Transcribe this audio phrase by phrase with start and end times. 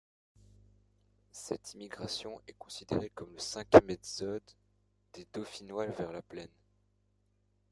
[1.31, 4.41] Cette émigration est considérée comme le cinquième exode
[5.13, 6.49] des dauphinois vers la plaine.